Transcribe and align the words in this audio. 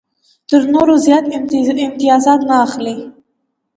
تر 0.49 0.61
نورو 0.73 0.95
زیات 1.05 1.25
امتیازات 1.85 2.41
نه 2.49 2.55
اخلي. 2.65 2.95